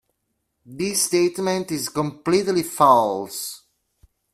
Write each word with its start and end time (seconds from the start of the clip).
This 0.65 1.03
statement 1.03 1.69
is 1.71 1.87
completely 1.89 2.63
false. 2.63 3.65